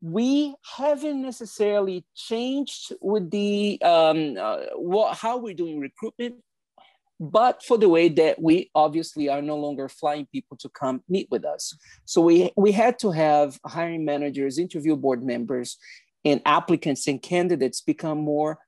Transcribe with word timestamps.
we 0.00 0.54
haven't 0.76 1.22
necessarily 1.22 2.04
changed 2.14 2.92
with 3.00 3.30
the 3.30 3.80
um, 3.82 4.36
uh, 4.38 4.58
what, 4.76 5.16
how 5.16 5.38
we're 5.38 5.54
doing 5.54 5.80
recruitment, 5.80 6.36
but 7.18 7.62
for 7.64 7.76
the 7.76 7.88
way 7.88 8.08
that 8.08 8.40
we 8.40 8.70
obviously 8.74 9.28
are 9.28 9.42
no 9.42 9.56
longer 9.56 9.88
flying 9.88 10.26
people 10.30 10.56
to 10.58 10.68
come 10.68 11.02
meet 11.08 11.26
with 11.30 11.44
us. 11.44 11.76
So 12.04 12.20
we, 12.20 12.52
we 12.56 12.70
had 12.70 12.98
to 13.00 13.10
have 13.10 13.58
hiring 13.66 14.04
managers, 14.04 14.58
interview 14.58 14.94
board 14.96 15.24
members, 15.24 15.76
and 16.24 16.40
applicants 16.46 17.08
and 17.08 17.20
candidates 17.20 17.80
become 17.80 18.18
more 18.18 18.58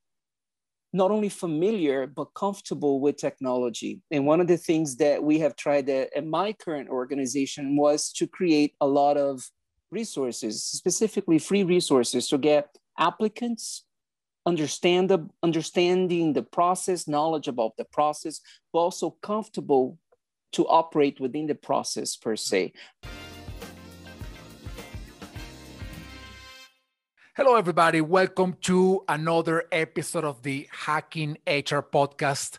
not 0.92 1.12
only 1.12 1.28
familiar 1.28 2.06
but 2.06 2.26
comfortable 2.34 3.00
with 3.00 3.16
technology 3.16 4.00
and 4.10 4.26
one 4.26 4.40
of 4.40 4.48
the 4.48 4.56
things 4.56 4.96
that 4.96 5.22
we 5.22 5.38
have 5.38 5.54
tried 5.54 5.88
at, 5.88 6.12
at 6.16 6.26
my 6.26 6.52
current 6.52 6.88
organization 6.88 7.76
was 7.76 8.12
to 8.12 8.26
create 8.26 8.74
a 8.80 8.86
lot 8.86 9.16
of 9.16 9.48
resources, 9.90 10.62
specifically 10.62 11.38
free 11.38 11.64
resources 11.64 12.28
to 12.28 12.38
get 12.38 12.76
applicants 12.98 13.84
understand 14.46 15.10
the 15.10 15.28
understanding 15.42 16.32
the 16.32 16.42
process, 16.42 17.06
knowledge 17.06 17.48
about 17.48 17.76
the 17.76 17.84
process, 17.84 18.40
but 18.72 18.78
also 18.78 19.10
comfortable 19.22 19.98
to 20.52 20.66
operate 20.66 21.20
within 21.20 21.46
the 21.46 21.54
process 21.54 22.16
per 22.16 22.36
se. 22.36 22.72
Hello, 27.36 27.56
everybody. 27.56 28.00
Welcome 28.00 28.56
to 28.62 29.04
another 29.08 29.64
episode 29.72 30.24
of 30.24 30.42
the 30.42 30.68
Hacking 30.70 31.38
HR 31.46 31.80
podcast. 31.80 32.58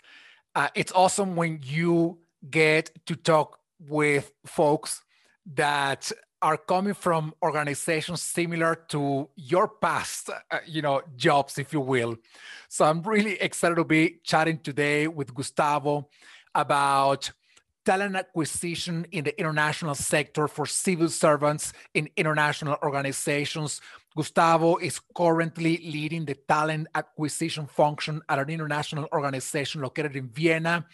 Uh, 0.55 0.70
it's 0.76 0.91
awesome 0.93 1.35
when 1.35 1.59
you 1.63 2.20
get 2.49 2.91
to 3.05 3.16
talk 3.16 3.59
with 3.79 4.32
folks 4.45 5.04
that 5.54 6.12
are 6.41 6.57
coming 6.57 6.93
from 6.93 7.33
organizations 7.43 8.21
similar 8.21 8.75
to 8.89 9.29
your 9.35 9.67
past, 9.67 10.29
uh, 10.29 10.57
you 10.65 10.81
know, 10.81 11.01
jobs, 11.15 11.57
if 11.57 11.71
you 11.71 11.79
will. 11.79 12.17
So 12.67 12.85
I'm 12.85 13.01
really 13.03 13.39
excited 13.39 13.75
to 13.75 13.83
be 13.83 14.20
chatting 14.23 14.59
today 14.59 15.07
with 15.07 15.33
Gustavo 15.33 16.09
about 16.55 17.31
talent 17.85 18.15
acquisition 18.15 19.05
in 19.11 19.23
the 19.23 19.39
international 19.39 19.95
sector 19.95 20.48
for 20.48 20.65
civil 20.65 21.09
servants 21.09 21.73
in 21.93 22.09
international 22.15 22.77
organizations. 22.83 23.81
Gustavo 24.15 24.76
is 24.77 24.99
currently 25.15 25.77
leading 25.77 26.26
the 26.26 26.35
talent 26.35 26.87
acquisition 26.93 27.65
function 27.65 28.21
at 28.27 28.40
an 28.40 28.49
international 28.49 29.07
organization 29.13 29.81
located 29.81 30.15
in 30.17 30.27
Vienna. 30.29 30.85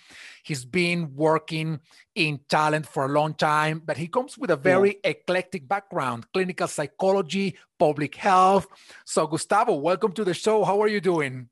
He's 0.43 0.65
been 0.65 1.15
working 1.15 1.79
in 2.13 2.39
talent 2.47 2.85
for 2.85 3.05
a 3.05 3.09
long 3.09 3.33
time, 3.33 3.81
but 3.83 3.97
he 3.97 4.07
comes 4.07 4.37
with 4.37 4.51
a 4.51 4.55
very 4.55 4.99
yeah. 5.03 5.11
eclectic 5.11 5.67
background 5.67 6.27
clinical 6.31 6.67
psychology, 6.67 7.55
public 7.79 8.15
health. 8.15 8.67
So, 9.05 9.25
Gustavo, 9.25 9.73
welcome 9.73 10.11
to 10.13 10.23
the 10.23 10.35
show. 10.35 10.63
How 10.63 10.79
are 10.81 10.87
you 10.87 11.01
doing? 11.01 11.49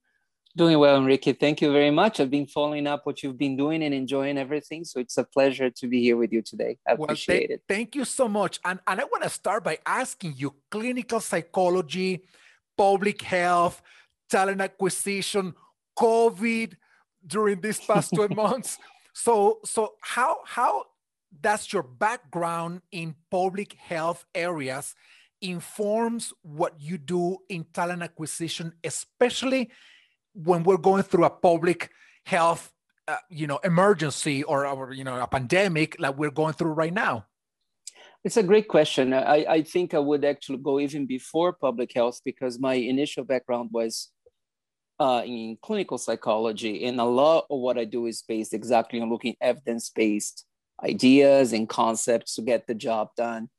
Doing 0.57 0.79
well, 0.79 0.95
Enrique. 0.97 1.33
Thank 1.33 1.61
you 1.61 1.69
very 1.73 1.91
much. 1.91 2.21
I've 2.21 2.31
been 2.31 2.47
following 2.47 2.87
up 2.87 3.05
what 3.05 3.21
you've 3.21 3.37
been 3.37 3.57
doing 3.57 3.83
and 3.83 3.93
enjoying 3.93 4.37
everything. 4.37 4.85
So 4.85 5.01
it's 5.01 5.17
a 5.17 5.25
pleasure 5.25 5.69
to 5.69 5.87
be 5.87 6.01
here 6.01 6.15
with 6.15 6.31
you 6.31 6.41
today. 6.41 6.77
I 6.87 6.93
well, 6.93 7.05
appreciate 7.05 7.47
th- 7.47 7.49
it. 7.49 7.61
Thank 7.67 7.93
you 7.93 8.05
so 8.05 8.29
much. 8.29 8.61
And, 8.63 8.79
and 8.87 9.01
I 9.01 9.03
want 9.03 9.23
to 9.23 9.29
start 9.29 9.65
by 9.65 9.79
asking 9.85 10.35
you 10.37 10.55
clinical 10.71 11.19
psychology, 11.19 12.21
public 12.77 13.21
health, 13.21 13.81
talent 14.29 14.61
acquisition, 14.61 15.53
COVID 15.99 16.75
during 17.27 17.59
these 17.59 17.81
past 17.81 18.13
12 18.15 18.35
months. 18.35 18.77
So, 19.13 19.59
so 19.65 19.95
how, 19.99 20.39
how 20.45 20.85
does 21.41 21.73
your 21.73 21.83
background 21.83 22.81
in 22.93 23.15
public 23.29 23.73
health 23.73 24.23
areas 24.33 24.95
informs 25.41 26.31
what 26.43 26.79
you 26.79 26.97
do 26.97 27.39
in 27.49 27.65
talent 27.73 28.03
acquisition, 28.03 28.71
especially 28.85 29.69
when 30.35 30.63
we're 30.63 30.77
going 30.77 31.03
through 31.03 31.25
a 31.25 31.29
public 31.29 31.89
health 32.25 32.71
uh, 33.07 33.17
you 33.29 33.47
know 33.47 33.59
emergency 33.63 34.43
or, 34.43 34.65
or 34.65 34.91
you 34.91 35.03
know 35.03 35.21
a 35.21 35.27
pandemic 35.27 35.95
like 35.99 36.17
we're 36.17 36.31
going 36.31 36.53
through 36.53 36.71
right 36.71 36.93
now? 36.93 37.25
It's 38.23 38.37
a 38.37 38.43
great 38.43 38.67
question. 38.67 39.13
I, 39.13 39.45
I 39.47 39.61
think 39.61 39.93
i 39.93 39.99
would 39.99 40.25
actually 40.25 40.57
go 40.57 40.79
even 40.79 41.05
before 41.05 41.53
public 41.53 41.93
health 41.93 42.21
because 42.25 42.59
my 42.59 42.73
initial 42.73 43.23
background 43.23 43.69
was 43.71 44.09
uh, 44.99 45.21
in 45.23 45.57
clinical 45.61 45.99
psychology. 45.99 46.85
And 46.85 46.99
a 46.99 47.05
lot 47.05 47.45
of 47.51 47.59
what 47.59 47.77
i 47.77 47.85
do 47.85 48.07
is 48.07 48.23
based 48.27 48.53
exactly 48.53 48.99
on 48.99 49.09
looking 49.09 49.35
evidence-based 49.41 50.45
ideas 50.83 51.53
and 51.53 51.69
concepts 51.69 52.35
to 52.35 52.41
get 52.41 52.65
the 52.65 52.75
job 52.75 53.09
done 53.15 53.49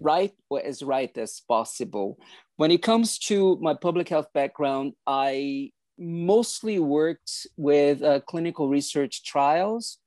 right 0.00 0.32
or 0.48 0.62
as 0.64 0.82
right 0.82 1.16
as 1.18 1.42
possible. 1.48 2.18
When 2.56 2.70
it 2.70 2.84
comes 2.84 3.18
to 3.30 3.58
my 3.60 3.74
public 3.74 4.08
health 4.08 4.28
background 4.32 4.92
i 5.06 5.72
mostly 5.98 6.78
worked 6.78 7.46
with 7.56 8.02
uh, 8.02 8.20
clinical 8.20 8.68
research 8.68 9.24
trials, 9.24 9.98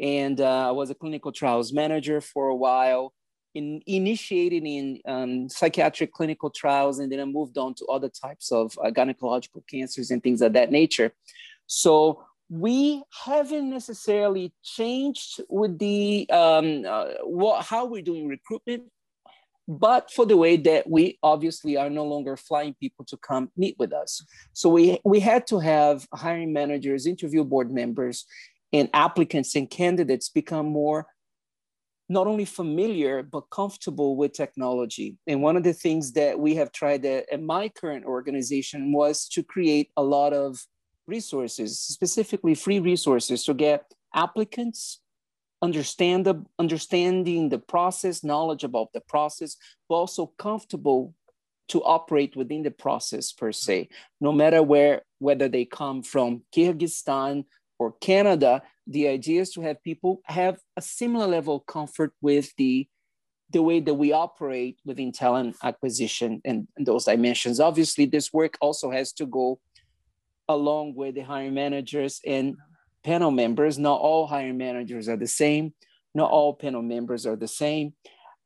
and 0.00 0.40
uh, 0.40 0.68
I 0.68 0.70
was 0.70 0.90
a 0.90 0.94
clinical 0.94 1.32
trials 1.32 1.72
manager 1.72 2.20
for 2.20 2.48
a 2.48 2.56
while. 2.56 3.12
In 3.54 3.82
initiating 3.86 4.66
in 4.66 5.00
um, 5.06 5.48
psychiatric 5.50 6.12
clinical 6.12 6.48
trials, 6.48 7.00
and 7.00 7.12
then 7.12 7.20
I 7.20 7.26
moved 7.26 7.58
on 7.58 7.74
to 7.74 7.84
other 7.86 8.08
types 8.08 8.50
of 8.50 8.72
uh, 8.82 8.90
gynecological 8.90 9.62
cancers 9.70 10.10
and 10.10 10.22
things 10.22 10.40
of 10.40 10.54
that 10.54 10.70
nature. 10.70 11.12
So 11.66 12.24
we 12.48 13.02
haven't 13.24 13.68
necessarily 13.68 14.52
changed 14.62 15.42
with 15.50 15.78
the 15.78 16.28
um, 16.30 16.84
uh, 16.88 17.06
what, 17.24 17.64
how 17.64 17.84
we're 17.84 18.02
doing 18.02 18.26
recruitment 18.26 18.84
but 19.68 20.10
for 20.10 20.26
the 20.26 20.36
way 20.36 20.56
that 20.56 20.88
we 20.88 21.18
obviously 21.22 21.76
are 21.76 21.90
no 21.90 22.04
longer 22.04 22.36
flying 22.36 22.74
people 22.74 23.04
to 23.06 23.16
come 23.16 23.50
meet 23.56 23.76
with 23.78 23.92
us. 23.92 24.24
So 24.52 24.68
we, 24.68 24.98
we 25.04 25.20
had 25.20 25.46
to 25.48 25.60
have 25.60 26.06
hiring 26.12 26.52
managers, 26.52 27.06
interview 27.06 27.44
board 27.44 27.70
members, 27.70 28.26
and 28.72 28.88
applicants 28.92 29.54
and 29.54 29.68
candidates 29.68 30.28
become 30.28 30.66
more 30.66 31.06
not 32.08 32.26
only 32.26 32.44
familiar 32.44 33.22
but 33.22 33.42
comfortable 33.50 34.16
with 34.16 34.32
technology. 34.32 35.16
And 35.26 35.42
one 35.42 35.56
of 35.56 35.62
the 35.62 35.72
things 35.72 36.12
that 36.12 36.38
we 36.38 36.54
have 36.56 36.72
tried 36.72 37.04
at, 37.06 37.32
at 37.32 37.42
my 37.42 37.68
current 37.68 38.04
organization 38.04 38.92
was 38.92 39.28
to 39.28 39.42
create 39.42 39.90
a 39.96 40.02
lot 40.02 40.32
of 40.32 40.66
resources, 41.06 41.80
specifically 41.80 42.54
free 42.54 42.80
resources 42.80 43.44
to 43.44 43.54
get 43.54 43.92
applicants 44.14 45.00
understand 45.62 46.26
the 46.26 46.44
understanding 46.58 47.48
the 47.48 47.58
process, 47.58 48.24
knowledge 48.24 48.64
about 48.64 48.92
the 48.92 49.00
process, 49.00 49.56
but 49.88 49.94
also 49.94 50.26
comfortable 50.38 51.14
to 51.68 51.82
operate 51.84 52.36
within 52.36 52.62
the 52.62 52.70
process 52.70 53.32
per 53.32 53.52
se, 53.52 53.88
no 54.20 54.32
matter 54.32 54.62
where 54.62 55.02
whether 55.20 55.48
they 55.48 55.64
come 55.64 56.02
from 56.02 56.42
Kyrgyzstan 56.54 57.44
or 57.78 57.92
Canada. 57.92 58.62
The 58.86 59.08
idea 59.08 59.42
is 59.42 59.52
to 59.52 59.60
have 59.62 59.82
people 59.82 60.20
have 60.24 60.58
a 60.76 60.82
similar 60.82 61.26
level 61.28 61.56
of 61.56 61.66
comfort 61.66 62.12
with 62.20 62.52
the 62.56 62.88
the 63.50 63.62
way 63.62 63.80
that 63.80 63.94
we 63.94 64.12
operate 64.12 64.78
within 64.84 65.12
talent 65.12 65.56
acquisition 65.62 66.40
and, 66.42 66.66
and 66.76 66.86
those 66.86 67.04
dimensions. 67.04 67.60
Obviously, 67.60 68.06
this 68.06 68.32
work 68.32 68.56
also 68.62 68.90
has 68.90 69.12
to 69.12 69.26
go 69.26 69.60
along 70.48 70.94
with 70.94 71.14
the 71.14 71.20
hiring 71.20 71.54
managers 71.54 72.20
and 72.26 72.56
panel 73.04 73.30
members. 73.30 73.78
Not 73.78 74.00
all 74.00 74.26
hiring 74.26 74.58
managers 74.58 75.08
are 75.08 75.16
the 75.16 75.26
same. 75.26 75.74
Not 76.14 76.30
all 76.30 76.54
panel 76.54 76.82
members 76.82 77.26
are 77.26 77.36
the 77.36 77.48
same. 77.48 77.94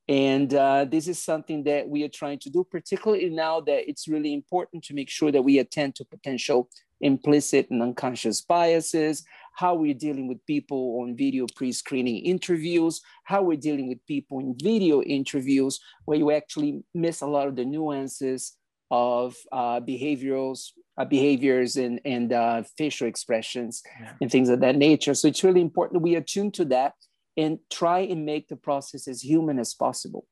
And 0.08 0.54
uh, 0.54 0.84
this 0.84 1.08
is 1.08 1.18
something 1.20 1.64
that 1.64 1.88
we 1.88 2.04
are 2.04 2.08
trying 2.08 2.38
to 2.40 2.50
do, 2.50 2.64
particularly 2.64 3.28
now 3.28 3.60
that 3.62 3.88
it's 3.88 4.06
really 4.06 4.34
important 4.34 4.84
to 4.84 4.94
make 4.94 5.10
sure 5.10 5.32
that 5.32 5.42
we 5.42 5.58
attend 5.58 5.96
to 5.96 6.04
potential 6.04 6.68
implicit 7.00 7.68
and 7.70 7.82
unconscious 7.82 8.40
biases, 8.40 9.24
how 9.54 9.74
we're 9.74 9.94
dealing 9.94 10.28
with 10.28 10.44
people 10.46 11.00
on 11.02 11.16
video 11.16 11.46
pre-screening 11.56 12.24
interviews, 12.24 13.00
how 13.24 13.42
we're 13.42 13.56
dealing 13.56 13.88
with 13.88 13.98
people 14.06 14.38
in 14.38 14.56
video 14.62 15.02
interviews, 15.02 15.80
where 16.04 16.18
you 16.18 16.30
actually 16.30 16.84
miss 16.94 17.20
a 17.20 17.26
lot 17.26 17.48
of 17.48 17.56
the 17.56 17.64
nuances 17.64 18.56
of 18.90 19.34
uh, 19.50 19.80
behaviorals 19.80 20.70
uh, 20.98 21.04
behaviors 21.04 21.76
and, 21.76 22.00
and 22.04 22.32
uh, 22.32 22.62
facial 22.76 23.06
expressions 23.06 23.82
yeah. 24.00 24.12
and 24.20 24.30
things 24.30 24.48
of 24.48 24.60
that 24.60 24.76
nature. 24.76 25.14
So 25.14 25.28
it's 25.28 25.44
really 25.44 25.60
important 25.60 26.02
we 26.02 26.14
attune 26.14 26.50
to 26.52 26.64
that 26.66 26.94
and 27.36 27.58
try 27.70 28.00
and 28.00 28.24
make 28.24 28.48
the 28.48 28.56
process 28.56 29.06
as 29.06 29.22
human 29.22 29.58
as 29.58 29.74
possible. 29.74 30.26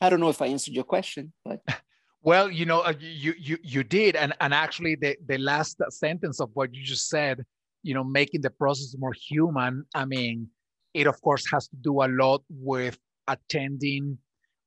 I 0.00 0.08
don't 0.10 0.20
know 0.20 0.28
if 0.28 0.40
I 0.40 0.46
answered 0.46 0.74
your 0.74 0.84
question, 0.84 1.32
but. 1.44 1.60
Well, 2.20 2.50
you 2.50 2.66
know, 2.66 2.80
uh, 2.80 2.94
you 2.98 3.32
you 3.38 3.58
you 3.62 3.84
did, 3.84 4.16
and 4.16 4.34
and 4.40 4.52
actually, 4.52 4.96
the 4.96 5.16
the 5.28 5.38
last 5.38 5.80
sentence 5.90 6.40
of 6.40 6.50
what 6.54 6.74
you 6.74 6.82
just 6.82 7.08
said, 7.08 7.44
you 7.84 7.94
know, 7.94 8.02
making 8.02 8.40
the 8.40 8.50
process 8.50 8.92
more 8.98 9.12
human. 9.12 9.84
I 9.94 10.04
mean, 10.04 10.48
it 10.94 11.06
of 11.06 11.20
course 11.22 11.44
has 11.52 11.68
to 11.68 11.76
do 11.76 12.02
a 12.02 12.08
lot 12.08 12.42
with 12.50 12.98
attending 13.28 14.18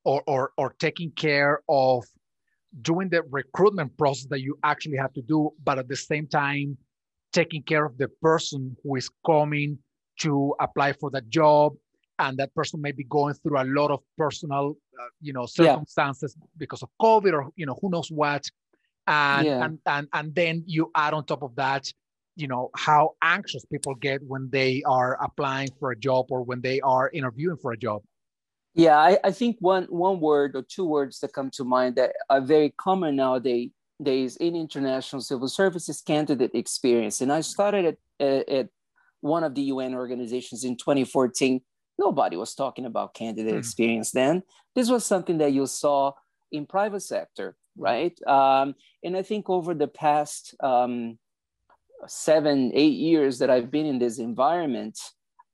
or 0.02 0.22
or 0.26 0.52
or 0.56 0.74
taking 0.78 1.10
care 1.10 1.60
of 1.68 2.04
doing 2.80 3.08
the 3.08 3.22
recruitment 3.30 3.96
process 3.98 4.26
that 4.30 4.40
you 4.40 4.58
actually 4.64 4.96
have 4.96 5.12
to 5.12 5.22
do, 5.22 5.50
but 5.62 5.78
at 5.78 5.88
the 5.88 5.96
same 5.96 6.26
time, 6.26 6.76
taking 7.32 7.62
care 7.62 7.84
of 7.84 7.96
the 7.98 8.08
person 8.22 8.76
who 8.82 8.96
is 8.96 9.10
coming 9.26 9.78
to 10.20 10.54
apply 10.60 10.92
for 10.92 11.10
that 11.10 11.28
job. 11.28 11.74
And 12.18 12.38
that 12.38 12.54
person 12.54 12.80
may 12.80 12.92
be 12.92 13.04
going 13.04 13.34
through 13.34 13.60
a 13.60 13.64
lot 13.64 13.90
of 13.90 14.00
personal 14.16 14.76
uh, 15.00 15.06
you 15.20 15.32
know 15.32 15.46
circumstances 15.46 16.36
yeah. 16.38 16.46
because 16.58 16.82
of 16.82 16.90
COVID 17.00 17.32
or 17.32 17.48
you 17.56 17.66
know 17.66 17.76
who 17.80 17.90
knows 17.90 18.10
what, 18.10 18.44
and, 19.06 19.46
yeah. 19.46 19.64
and 19.64 19.78
and 19.86 20.08
and 20.12 20.34
then 20.34 20.62
you 20.66 20.90
add 20.94 21.14
on 21.14 21.24
top 21.24 21.42
of 21.42 21.54
that, 21.56 21.90
you 22.36 22.46
know 22.46 22.70
how 22.76 23.12
anxious 23.22 23.64
people 23.64 23.94
get 23.94 24.20
when 24.22 24.48
they 24.50 24.82
are 24.86 25.18
applying 25.24 25.70
for 25.80 25.90
a 25.90 25.96
job 25.96 26.26
or 26.30 26.42
when 26.42 26.60
they 26.60 26.80
are 26.82 27.10
interviewing 27.10 27.56
for 27.56 27.72
a 27.72 27.76
job. 27.76 28.02
Yeah, 28.74 28.98
I, 28.98 29.18
I 29.22 29.30
think 29.32 29.56
one 29.60 29.84
one 29.84 30.20
word 30.20 30.56
or 30.56 30.62
two 30.62 30.86
words 30.86 31.20
that 31.20 31.32
come 31.32 31.50
to 31.50 31.64
mind 31.64 31.96
that 31.96 32.12
are 32.30 32.40
very 32.40 32.70
common 32.70 33.16
nowadays 33.16 33.70
days 34.02 34.36
in 34.36 34.56
international 34.56 35.22
civil 35.22 35.48
services 35.48 36.00
candidate 36.00 36.50
experience. 36.54 37.20
And 37.20 37.32
I 37.32 37.40
started 37.40 37.96
at, 38.18 38.48
at 38.48 38.68
one 39.20 39.44
of 39.44 39.54
the 39.54 39.62
UN 39.62 39.94
organizations 39.94 40.64
in 40.64 40.76
2014. 40.76 41.60
Nobody 41.98 42.36
was 42.36 42.54
talking 42.54 42.84
about 42.86 43.14
candidate 43.14 43.54
mm. 43.54 43.58
experience 43.58 44.10
then. 44.10 44.42
This 44.74 44.90
was 44.90 45.04
something 45.04 45.38
that 45.38 45.52
you 45.52 45.66
saw 45.66 46.12
in 46.50 46.66
private 46.66 47.00
sector, 47.00 47.56
right? 47.76 48.18
Um, 48.26 48.74
and 49.04 49.16
I 49.16 49.22
think 49.22 49.48
over 49.48 49.74
the 49.74 49.88
past 49.88 50.54
um, 50.60 51.18
seven, 52.06 52.72
eight 52.74 52.94
years 52.94 53.38
that 53.38 53.50
I've 53.50 53.70
been 53.70 53.86
in 53.86 53.98
this 53.98 54.18
environment, 54.18 54.98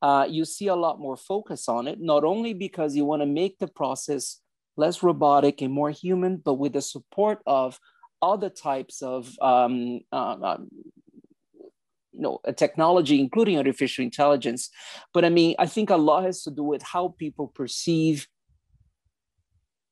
uh, 0.02 0.26
you 0.28 0.44
see 0.44 0.68
a 0.68 0.76
lot 0.76 1.00
more 1.00 1.16
focus 1.16 1.68
on 1.68 1.88
it, 1.88 2.00
not 2.00 2.24
only 2.24 2.54
because 2.54 2.94
you 2.94 3.04
want 3.04 3.22
to 3.22 3.26
make 3.26 3.58
the 3.58 3.66
process 3.66 4.40
less 4.76 5.02
robotic 5.02 5.60
and 5.60 5.72
more 5.72 5.90
human, 5.90 6.36
but 6.36 6.54
with 6.54 6.72
the 6.72 6.82
support 6.82 7.40
of 7.46 7.78
other 8.22 8.48
types 8.48 9.02
of 9.02 9.34
um, 9.40 10.00
uh, 10.12 10.36
um, 10.42 10.68
you 12.12 12.20
know, 12.20 12.40
technology, 12.56 13.20
including 13.20 13.56
artificial 13.56 14.04
intelligence. 14.04 14.70
But 15.12 15.24
I 15.24 15.28
mean, 15.30 15.54
I 15.58 15.66
think 15.66 15.90
a 15.90 15.96
lot 15.96 16.24
has 16.24 16.42
to 16.42 16.50
do 16.50 16.62
with 16.62 16.82
how 16.82 17.14
people 17.18 17.48
perceive 17.48 18.26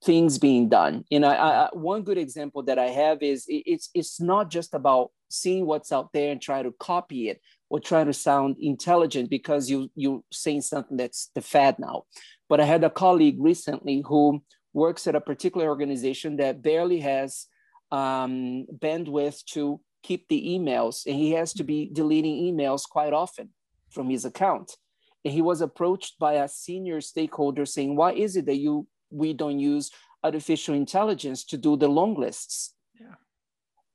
things 0.04 0.38
being 0.38 0.68
done. 0.68 1.04
You 1.10 1.20
know, 1.20 1.28
I, 1.28 1.64
I, 1.64 1.68
one 1.72 2.02
good 2.02 2.18
example 2.18 2.62
that 2.64 2.78
I 2.78 2.88
have 2.88 3.22
is 3.22 3.46
it, 3.48 3.62
it's 3.66 3.90
it's 3.94 4.20
not 4.20 4.50
just 4.50 4.74
about 4.74 5.10
seeing 5.28 5.66
what's 5.66 5.90
out 5.90 6.12
there 6.12 6.30
and 6.30 6.40
try 6.40 6.62
to 6.62 6.72
copy 6.78 7.28
it 7.28 7.40
or 7.68 7.80
trying 7.80 8.06
to 8.06 8.12
sound 8.12 8.56
intelligent 8.60 9.28
because 9.30 9.68
you 9.68 9.90
you're 9.94 10.22
saying 10.32 10.62
something 10.62 10.96
that's 10.96 11.30
the 11.34 11.40
fad 11.40 11.78
now. 11.78 12.04
But 12.48 12.60
I 12.60 12.64
had 12.64 12.84
a 12.84 12.90
colleague 12.90 13.36
recently 13.40 14.02
who 14.06 14.42
works 14.72 15.06
at 15.06 15.16
a 15.16 15.20
particular 15.20 15.66
organization 15.66 16.36
that 16.36 16.62
barely 16.62 17.00
has 17.00 17.46
um, 17.90 18.66
bandwidth 18.78 19.44
to 19.46 19.80
keep 20.02 20.28
the 20.28 20.40
emails, 20.48 21.06
and 21.06 21.16
he 21.16 21.32
has 21.32 21.52
to 21.54 21.64
be 21.64 21.90
deleting 21.92 22.36
emails 22.36 22.88
quite 22.88 23.12
often 23.12 23.50
from 23.90 24.08
his 24.08 24.24
account. 24.24 24.76
And 25.24 25.34
he 25.34 25.42
was 25.42 25.60
approached 25.60 26.18
by 26.20 26.34
a 26.34 26.48
senior 26.48 27.00
stakeholder 27.00 27.66
saying, 27.66 27.96
"Why 27.96 28.12
is 28.12 28.36
it 28.36 28.46
that 28.46 28.56
you 28.56 28.86
we 29.10 29.32
don't 29.32 29.58
use 29.58 29.90
artificial 30.22 30.74
intelligence 30.74 31.44
to 31.46 31.56
do 31.56 31.76
the 31.76 31.88
long 31.88 32.14
lists?" 32.14 32.75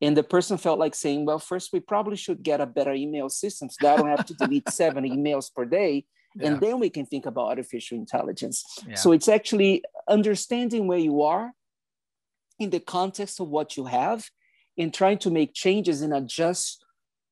And 0.01 0.17
the 0.17 0.23
person 0.23 0.57
felt 0.57 0.79
like 0.79 0.95
saying, 0.95 1.25
"Well, 1.25 1.39
first 1.39 1.71
we 1.73 1.79
probably 1.79 2.17
should 2.17 2.41
get 2.43 2.61
a 2.61 2.65
better 2.65 2.93
email 2.93 3.29
system 3.29 3.69
so 3.69 3.77
that 3.81 3.93
I 3.93 3.97
don't 3.97 4.17
have 4.17 4.25
to 4.25 4.33
delete 4.33 4.69
seven 4.81 5.03
emails 5.03 5.53
per 5.53 5.65
day." 5.65 6.05
Yeah. 6.35 6.47
And 6.47 6.61
then 6.61 6.79
we 6.79 6.89
can 6.89 7.05
think 7.05 7.25
about 7.25 7.47
artificial 7.47 7.97
intelligence. 7.97 8.63
Yeah. 8.87 8.95
So 8.95 9.11
it's 9.11 9.27
actually 9.27 9.83
understanding 10.07 10.87
where 10.87 10.97
you 10.97 11.21
are 11.21 11.51
in 12.57 12.69
the 12.69 12.79
context 12.79 13.39
of 13.39 13.49
what 13.49 13.75
you 13.75 13.85
have 13.85 14.29
and 14.77 14.93
trying 14.93 15.17
to 15.17 15.29
make 15.29 15.53
changes 15.53 16.01
and 16.01 16.13
adjust 16.13 16.85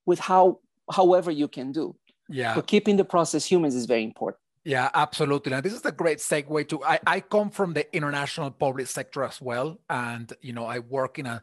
with 0.06 0.20
how 0.20 0.60
however 0.92 1.32
you 1.32 1.48
can 1.48 1.72
do 1.72 1.96
yeah 2.28 2.56
but 2.56 2.66
keeping 2.68 2.98
the 2.98 3.06
process 3.06 3.46
humans 3.46 3.76
is 3.76 3.86
very 3.86 4.04
important 4.04 4.42
yeah 4.64 4.90
absolutely 4.94 5.54
and 5.54 5.64
this 5.64 5.74
is 5.74 5.86
a 5.86 5.92
great 5.92 6.18
segue 6.18 6.68
to 6.68 6.84
I, 6.84 7.00
I 7.06 7.20
come 7.20 7.50
from 7.52 7.74
the 7.74 7.86
international 7.96 8.50
public 8.52 8.88
sector 8.88 9.24
as 9.24 9.40
well 9.40 9.80
and 9.90 10.34
you 10.42 10.54
know 10.54 10.66
i 10.66 10.80
work 10.80 11.20
in 11.20 11.28
a 11.28 11.42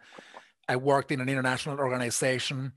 i 0.68 0.76
worked 0.76 1.12
in 1.12 1.20
an 1.20 1.28
international 1.28 1.78
organization 1.78 2.72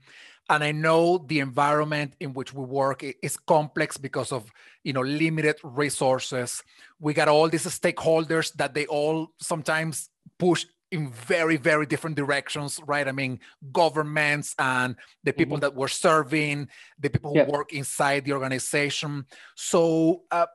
and 0.48 0.64
i 0.64 0.72
know 0.72 1.18
the 1.28 1.40
environment 1.40 2.14
in 2.20 2.32
which 2.32 2.52
we 2.52 2.64
work 2.64 3.04
is 3.22 3.36
complex 3.36 3.96
because 3.96 4.32
of 4.32 4.50
you 4.84 4.92
know 4.92 5.02
limited 5.02 5.56
resources 5.62 6.62
we 6.98 7.14
got 7.14 7.28
all 7.28 7.48
these 7.48 7.66
stakeholders 7.66 8.52
that 8.54 8.74
they 8.74 8.86
all 8.86 9.28
sometimes 9.40 10.10
push 10.38 10.66
in 10.90 11.08
very 11.10 11.56
very 11.56 11.86
different 11.86 12.16
directions 12.16 12.80
right 12.86 13.06
i 13.06 13.12
mean 13.12 13.38
governments 13.72 14.54
and 14.58 14.96
the 15.22 15.32
people 15.32 15.56
mm-hmm. 15.56 15.62
that 15.62 15.74
were 15.74 15.88
serving 15.88 16.68
the 16.98 17.08
people 17.08 17.30
who 17.30 17.38
yeah. 17.38 17.48
work 17.48 17.72
inside 17.72 18.24
the 18.24 18.32
organization 18.32 19.24
so 19.54 20.22
uh, 20.30 20.46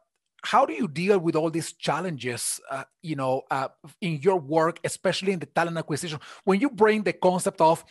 how 0.45 0.65
do 0.65 0.73
you 0.73 0.87
deal 0.87 1.19
with 1.19 1.35
all 1.35 1.49
these 1.49 1.73
challenges 1.73 2.59
uh, 2.69 2.83
you 3.01 3.15
know 3.15 3.41
uh, 3.51 3.67
in 4.01 4.19
your 4.21 4.37
work 4.37 4.79
especially 4.83 5.31
in 5.33 5.39
the 5.39 5.45
talent 5.47 5.77
acquisition? 5.77 6.19
When 6.43 6.59
you 6.59 6.69
bring 6.69 7.03
the 7.03 7.13
concept 7.13 7.61
of 7.61 7.83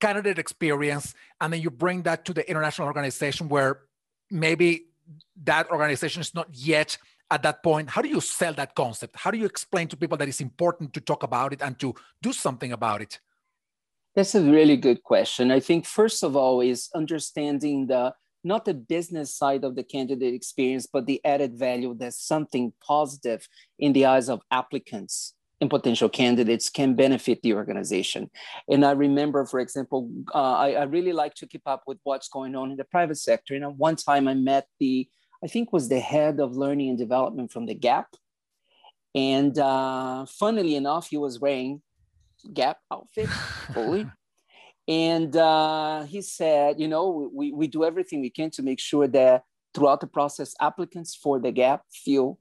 candidate 0.00 0.38
experience 0.38 1.14
and 1.40 1.52
then 1.52 1.60
you 1.60 1.70
bring 1.70 2.02
that 2.02 2.24
to 2.26 2.32
the 2.34 2.48
international 2.48 2.88
organization 2.88 3.48
where 3.48 3.80
maybe 4.30 4.86
that 5.44 5.70
organization 5.70 6.20
is 6.20 6.34
not 6.34 6.48
yet 6.52 6.98
at 7.30 7.42
that 7.42 7.62
point 7.62 7.88
how 7.88 8.02
do 8.02 8.08
you 8.08 8.20
sell 8.20 8.52
that 8.54 8.74
concept? 8.74 9.16
How 9.16 9.30
do 9.30 9.38
you 9.38 9.46
explain 9.46 9.88
to 9.88 9.96
people 9.96 10.18
that 10.18 10.28
it's 10.28 10.40
important 10.40 10.92
to 10.94 11.00
talk 11.00 11.22
about 11.22 11.52
it 11.52 11.62
and 11.62 11.78
to 11.78 11.94
do 12.20 12.32
something 12.32 12.72
about 12.72 13.00
it? 13.00 13.20
That's 14.14 14.34
a 14.34 14.42
really 14.42 14.76
good 14.76 15.02
question. 15.02 15.50
I 15.50 15.60
think 15.60 15.86
first 15.86 16.22
of 16.22 16.36
all 16.36 16.60
is 16.60 16.90
understanding 16.94 17.86
the 17.86 18.14
not 18.44 18.64
the 18.64 18.74
business 18.74 19.34
side 19.34 19.64
of 19.64 19.76
the 19.76 19.84
candidate 19.84 20.34
experience 20.34 20.86
but 20.86 21.06
the 21.06 21.20
added 21.24 21.58
value 21.58 21.94
that 21.94 22.14
something 22.14 22.72
positive 22.86 23.48
in 23.78 23.92
the 23.92 24.06
eyes 24.06 24.28
of 24.28 24.40
applicants 24.50 25.34
and 25.60 25.70
potential 25.70 26.08
candidates 26.08 26.68
can 26.68 26.96
benefit 26.96 27.40
the 27.42 27.54
organization. 27.54 28.28
And 28.68 28.84
I 28.84 28.90
remember, 28.90 29.46
for 29.46 29.60
example, 29.60 30.10
uh, 30.34 30.54
I, 30.54 30.72
I, 30.72 30.82
really 30.82 31.12
like 31.12 31.34
to 31.34 31.46
keep 31.46 31.62
up 31.66 31.84
with 31.86 31.98
what's 32.02 32.28
going 32.28 32.56
on 32.56 32.72
in 32.72 32.76
the 32.76 32.82
private 32.82 33.18
sector. 33.18 33.54
And 33.54 33.78
one 33.78 33.94
time 33.94 34.26
I 34.26 34.34
met 34.34 34.66
the 34.80 35.08
I 35.42 35.48
think 35.48 35.72
was 35.72 35.88
the 35.88 36.00
head 36.00 36.40
of 36.40 36.56
learning 36.56 36.90
and 36.90 36.98
development 36.98 37.52
from 37.52 37.66
the 37.66 37.74
Gap. 37.74 38.08
And 39.14 39.58
uh, 39.58 40.24
funnily 40.26 40.76
enough, 40.76 41.08
he 41.08 41.16
was 41.16 41.40
wearing 41.40 41.82
Gap 42.52 42.78
outfit 42.92 43.28
fully. 43.28 44.06
and 44.88 45.36
uh, 45.36 46.02
he 46.04 46.22
said, 46.22 46.80
you 46.80 46.88
know, 46.88 47.30
we, 47.32 47.52
we 47.52 47.66
do 47.66 47.84
everything 47.84 48.20
we 48.20 48.30
can 48.30 48.50
to 48.50 48.62
make 48.62 48.80
sure 48.80 49.06
that 49.08 49.44
throughout 49.74 50.00
the 50.00 50.06
process, 50.06 50.54
applicants 50.60 51.14
for 51.14 51.38
the 51.38 51.52
Gap 51.52 51.82
feel 51.90 52.38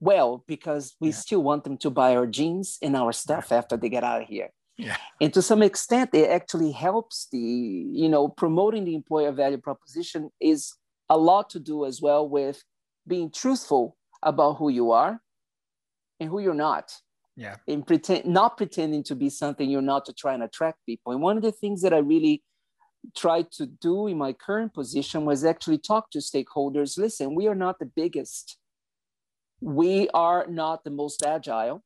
well 0.00 0.44
because 0.46 0.94
we 1.00 1.08
yeah. 1.08 1.14
still 1.14 1.42
want 1.42 1.64
them 1.64 1.76
to 1.78 1.90
buy 1.90 2.14
our 2.16 2.26
jeans 2.26 2.78
and 2.82 2.96
our 2.96 3.12
stuff 3.12 3.48
yeah. 3.50 3.58
after 3.58 3.76
they 3.76 3.88
get 3.88 4.04
out 4.04 4.22
of 4.22 4.28
here. 4.28 4.50
Yeah. 4.78 4.96
And 5.20 5.32
to 5.34 5.42
some 5.42 5.62
extent, 5.62 6.10
it 6.12 6.30
actually 6.30 6.72
helps 6.72 7.28
the, 7.30 7.38
you 7.38 8.08
know, 8.08 8.28
promoting 8.28 8.84
the 8.84 8.94
employer 8.94 9.30
value 9.32 9.58
proposition 9.58 10.30
is 10.40 10.74
a 11.08 11.16
lot 11.16 11.50
to 11.50 11.60
do 11.60 11.84
as 11.84 12.00
well 12.00 12.28
with 12.28 12.62
being 13.06 13.30
truthful 13.30 13.96
about 14.22 14.54
who 14.54 14.70
you 14.70 14.92
are 14.92 15.20
and 16.18 16.30
who 16.30 16.40
you're 16.40 16.54
not. 16.54 16.94
Yeah. 17.42 17.56
And 17.66 17.84
pretend 17.84 18.24
not 18.24 18.56
pretending 18.56 19.02
to 19.04 19.16
be 19.16 19.28
something 19.28 19.68
you're 19.68 19.82
not 19.82 20.04
to 20.06 20.12
try 20.12 20.32
and 20.32 20.44
attract 20.44 20.78
people. 20.86 21.12
And 21.12 21.20
one 21.20 21.36
of 21.36 21.42
the 21.42 21.50
things 21.50 21.82
that 21.82 21.92
I 21.92 21.98
really 21.98 22.44
tried 23.16 23.50
to 23.58 23.66
do 23.66 24.06
in 24.06 24.16
my 24.16 24.32
current 24.32 24.72
position 24.72 25.24
was 25.24 25.44
actually 25.44 25.78
talk 25.78 26.10
to 26.12 26.18
stakeholders. 26.18 26.96
Listen, 26.96 27.34
we 27.34 27.48
are 27.48 27.56
not 27.56 27.80
the 27.80 27.86
biggest. 27.86 28.58
We 29.60 30.08
are 30.10 30.46
not 30.46 30.84
the 30.84 30.90
most 30.90 31.24
agile. 31.26 31.82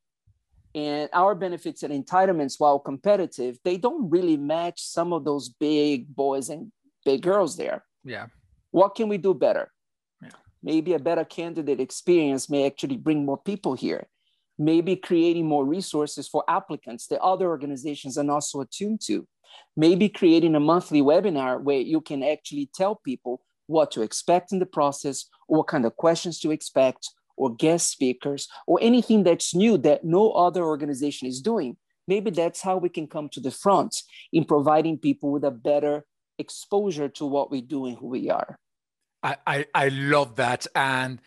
And 0.75 1.09
our 1.11 1.33
benefits 1.33 1.81
and 1.81 1.91
entitlements, 1.91 2.59
while 2.59 2.77
competitive, 2.77 3.57
they 3.63 3.77
don't 3.77 4.11
really 4.11 4.37
match 4.37 4.79
some 4.83 5.11
of 5.11 5.25
those 5.25 5.49
big 5.49 6.15
boys 6.15 6.49
and 6.49 6.71
big 7.03 7.23
girls 7.23 7.57
there. 7.57 7.83
Yeah. 8.03 8.27
What 8.69 8.93
can 8.93 9.09
we 9.09 9.17
do 9.17 9.33
better? 9.33 9.71
Yeah. 10.21 10.29
Maybe 10.61 10.93
a 10.93 10.99
better 10.99 11.25
candidate 11.25 11.79
experience 11.79 12.47
may 12.47 12.67
actually 12.67 12.97
bring 12.97 13.25
more 13.25 13.39
people 13.39 13.73
here. 13.73 14.07
Maybe 14.59 14.95
creating 14.95 15.45
more 15.45 15.65
resources 15.65 16.27
for 16.27 16.43
applicants 16.47 17.07
that 17.07 17.21
other 17.21 17.47
organizations 17.47 18.17
are 18.17 18.29
also 18.29 18.61
attuned 18.61 19.01
to. 19.01 19.27
Maybe 19.75 20.09
creating 20.09 20.55
a 20.55 20.59
monthly 20.59 21.01
webinar 21.01 21.61
where 21.61 21.79
you 21.79 22.01
can 22.01 22.23
actually 22.23 22.69
tell 22.73 22.95
people 22.95 23.41
what 23.67 23.91
to 23.91 24.01
expect 24.01 24.51
in 24.51 24.59
the 24.59 24.65
process, 24.65 25.25
what 25.47 25.67
kind 25.67 25.85
of 25.85 25.95
questions 25.95 26.39
to 26.39 26.51
expect, 26.51 27.09
or 27.35 27.53
guest 27.55 27.91
speakers, 27.91 28.47
or 28.65 28.79
anything 28.81 29.23
that's 29.23 29.53
new 29.53 29.77
that 29.77 30.03
no 30.03 30.31
other 30.31 30.63
organization 30.63 31.27
is 31.27 31.41
doing. 31.41 31.77
Maybe 32.07 32.31
that's 32.31 32.61
how 32.61 32.77
we 32.77 32.89
can 32.89 33.07
come 33.07 33.29
to 33.29 33.39
the 33.39 33.51
front 33.51 34.01
in 34.31 34.45
providing 34.45 34.97
people 34.97 35.31
with 35.31 35.43
a 35.43 35.51
better 35.51 36.05
exposure 36.39 37.09
to 37.09 37.25
what 37.25 37.51
we 37.51 37.61
do 37.61 37.85
and 37.85 37.97
who 37.97 38.07
we 38.07 38.29
are. 38.29 38.57
I, 39.21 39.35
I, 39.45 39.65
I 39.75 39.87
love 39.89 40.37
that. 40.37 40.65
And, 40.73 41.19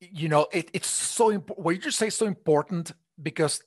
you 0.00 0.28
know, 0.28 0.46
it, 0.52 0.70
it's 0.72 0.88
so 0.88 1.30
important. 1.30 1.64
What 1.64 1.74
you 1.74 1.80
just 1.80 1.98
say 1.98 2.10
so 2.10 2.26
important 2.26 2.92
because, 3.22 3.62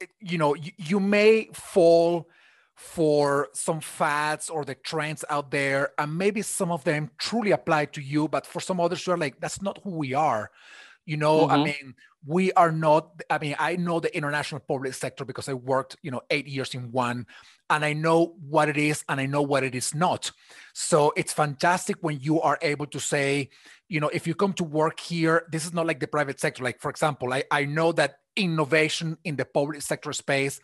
it, 0.00 0.10
you 0.20 0.38
know, 0.38 0.54
you, 0.54 0.72
you 0.76 1.00
may 1.00 1.48
fall 1.52 2.28
for 2.74 3.48
some 3.54 3.80
fads 3.80 4.50
or 4.50 4.64
the 4.64 4.74
trends 4.74 5.24
out 5.28 5.50
there 5.50 5.90
and 5.98 6.16
maybe 6.16 6.42
some 6.42 6.72
of 6.72 6.82
them 6.84 7.10
truly 7.18 7.50
apply 7.50 7.84
to 7.84 8.00
you 8.00 8.26
but 8.26 8.46
for 8.46 8.60
some 8.60 8.80
others 8.80 9.06
you're 9.06 9.16
like 9.16 9.38
that's 9.40 9.60
not 9.60 9.78
who 9.84 9.90
we 9.90 10.14
are 10.14 10.50
You 11.04 11.16
know, 11.16 11.40
mm-hmm. 11.40 11.52
I 11.52 11.64
mean, 11.64 11.94
we 12.26 12.52
are 12.52 12.70
not, 12.70 13.20
I 13.28 13.38
mean, 13.38 13.56
I 13.58 13.76
know 13.76 13.98
the 13.98 14.14
international 14.16 14.60
public 14.60 14.94
sector 14.94 15.24
because 15.24 15.48
I 15.48 15.54
worked, 15.54 15.96
you 16.02 16.10
know, 16.10 16.22
eight 16.30 16.46
years 16.46 16.74
in 16.74 16.92
one 16.92 17.26
and 17.68 17.84
I 17.84 17.94
know 17.94 18.36
what 18.48 18.68
it 18.68 18.76
is 18.76 19.04
and 19.08 19.20
I 19.20 19.26
know 19.26 19.42
what 19.42 19.64
it 19.64 19.74
is 19.74 19.94
not. 19.94 20.30
So 20.72 21.12
it's 21.16 21.32
fantastic 21.32 21.96
when 22.00 22.20
you 22.20 22.40
are 22.40 22.58
able 22.62 22.86
to 22.86 23.00
say, 23.00 23.50
you 23.88 23.98
know, 23.98 24.08
if 24.08 24.26
you 24.26 24.34
come 24.34 24.52
to 24.54 24.64
work 24.64 25.00
here, 25.00 25.46
this 25.50 25.64
is 25.64 25.72
not 25.72 25.86
like 25.86 25.98
the 25.98 26.06
private 26.06 26.38
sector. 26.38 26.62
Like, 26.62 26.80
for 26.80 26.90
example, 26.90 27.32
I, 27.32 27.44
I 27.50 27.64
know 27.64 27.92
that 27.92 28.18
innovation 28.36 29.18
in 29.24 29.36
the 29.36 29.44
public 29.44 29.82
sector 29.82 30.12
space 30.12 30.60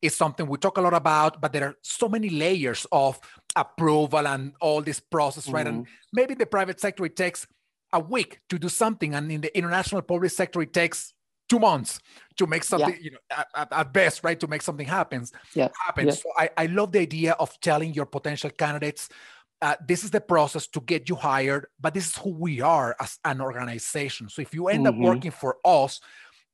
is 0.00 0.16
something 0.16 0.46
we 0.46 0.58
talk 0.58 0.78
a 0.78 0.80
lot 0.80 0.94
about, 0.94 1.40
but 1.40 1.52
there 1.52 1.68
are 1.68 1.76
so 1.82 2.08
many 2.08 2.28
layers 2.28 2.86
of 2.90 3.20
approval 3.54 4.26
and 4.26 4.52
all 4.60 4.80
this 4.80 4.98
process, 4.98 5.48
right? 5.48 5.66
Mm-hmm. 5.66 5.76
And 5.76 5.86
maybe 6.12 6.34
the 6.34 6.46
private 6.46 6.80
sector, 6.80 7.04
it 7.04 7.16
takes 7.16 7.46
a 7.92 8.00
week 8.00 8.40
to 8.48 8.58
do 8.58 8.68
something. 8.68 9.14
And 9.14 9.30
in 9.30 9.40
the 9.40 9.56
international 9.56 10.02
public 10.02 10.30
sector, 10.30 10.62
it 10.62 10.72
takes 10.72 11.12
two 11.48 11.58
months 11.58 12.00
to 12.38 12.46
make 12.46 12.64
something, 12.64 12.94
yeah. 12.94 13.00
you 13.00 13.10
know, 13.10 13.44
at, 13.54 13.68
at, 13.72 13.92
best, 13.92 14.24
right? 14.24 14.38
To 14.40 14.46
make 14.46 14.62
something 14.62 14.86
happens. 14.86 15.32
Yeah. 15.54 15.68
Happen. 15.84 16.06
Yeah. 16.06 16.12
So 16.12 16.30
I, 16.36 16.50
I 16.56 16.66
love 16.66 16.92
the 16.92 17.00
idea 17.00 17.32
of 17.32 17.58
telling 17.60 17.92
your 17.92 18.06
potential 18.06 18.50
candidates, 18.50 19.08
uh, 19.60 19.76
this 19.86 20.02
is 20.02 20.10
the 20.10 20.20
process 20.20 20.66
to 20.68 20.80
get 20.80 21.08
you 21.08 21.14
hired, 21.14 21.66
but 21.80 21.94
this 21.94 22.08
is 22.08 22.16
who 22.16 22.30
we 22.30 22.60
are 22.60 22.96
as 23.00 23.18
an 23.24 23.40
organization. 23.40 24.28
So 24.28 24.42
if 24.42 24.54
you 24.54 24.68
end 24.68 24.86
mm-hmm. 24.86 25.02
up 25.02 25.08
working 25.08 25.30
for 25.30 25.58
us, 25.64 26.00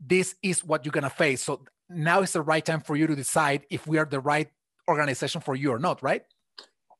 this 0.04 0.34
is 0.42 0.64
what 0.64 0.84
you're 0.84 0.92
gonna 0.92 1.10
face. 1.10 1.42
So 1.42 1.64
now 1.88 2.20
is 2.20 2.32
the 2.32 2.42
right 2.42 2.64
time 2.64 2.80
for 2.80 2.96
you 2.96 3.06
to 3.06 3.16
decide 3.16 3.64
if 3.70 3.86
we 3.86 3.98
are 3.98 4.04
the 4.04 4.20
right 4.20 4.48
organization 4.88 5.40
for 5.40 5.54
you 5.54 5.72
or 5.72 5.78
not, 5.78 6.02
right? 6.02 6.22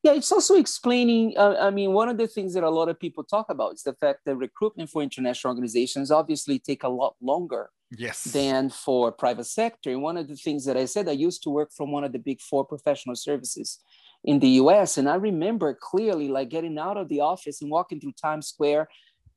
Yeah, 0.03 0.13
it's 0.13 0.31
also 0.31 0.55
explaining. 0.55 1.35
Uh, 1.37 1.57
I 1.61 1.71
mean, 1.71 1.93
one 1.93 2.09
of 2.09 2.19
the 2.19 2.29
things 2.29 2.55
that 2.55 2.63
a 2.63 2.71
lot 2.71 2.89
of 2.89 3.01
people 3.01 3.25
talk 3.25 3.47
about 3.51 3.75
is 3.75 3.83
the 3.83 3.95
fact 3.95 4.21
that 4.27 4.37
recruitment 4.37 4.91
for 4.91 5.03
international 5.03 5.53
organizations 5.53 6.11
obviously 6.11 6.59
take 6.59 6.85
a 6.85 6.89
lot 6.89 7.17
longer 7.21 7.71
yes. 7.97 8.25
than 8.25 8.71
for 8.71 9.11
private 9.11 9.47
sector. 9.47 9.91
And 9.91 10.03
one 10.03 10.17
of 10.17 10.29
the 10.29 10.37
things 10.37 10.65
that 10.67 10.77
I 10.77 10.85
said, 10.85 11.09
I 11.09 11.13
used 11.13 11.43
to 11.45 11.51
work 11.51 11.73
from 11.73 11.91
one 11.91 12.05
of 12.05 12.13
the 12.13 12.19
big 12.19 12.41
four 12.41 12.65
professional 12.65 13.17
services 13.17 13.81
in 14.25 14.39
the 14.39 14.49
US. 14.63 14.99
And 14.99 15.09
I 15.09 15.17
remember 15.17 15.75
clearly 15.75 16.29
like 16.29 16.49
getting 16.49 16.79
out 16.79 16.97
of 16.97 17.09
the 17.09 17.21
office 17.21 17.63
and 17.63 17.71
walking 17.71 18.01
through 18.01 18.13
Times 18.13 18.49
Square, 18.49 18.89